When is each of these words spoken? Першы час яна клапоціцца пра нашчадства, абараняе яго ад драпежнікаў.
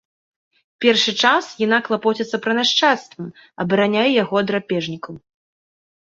Першы 0.83 1.11
час 1.27 1.49
яна 1.65 1.77
клапоціцца 1.87 2.37
пра 2.45 2.55
нашчадства, 2.59 3.25
абараняе 3.65 4.07
яго 4.23 4.33
ад 4.41 4.45
драпежнікаў. 4.53 5.13